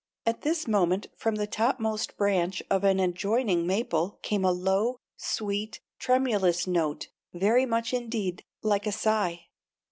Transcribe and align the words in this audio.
At 0.25 0.41
this 0.41 0.67
moment 0.67 1.05
from 1.15 1.35
the 1.35 1.45
topmost 1.45 2.17
branch 2.17 2.63
of 2.71 2.83
an 2.83 2.99
adjoining 2.99 3.67
maple 3.67 4.17
came 4.23 4.43
a 4.43 4.51
low, 4.51 4.97
sweet, 5.15 5.79
tremulous 5.99 6.65
note 6.65 7.09
very 7.35 7.67
much 7.67 7.93
indeed 7.93 8.43
like 8.63 8.87
a 8.87 8.91
sigh. 8.91 9.49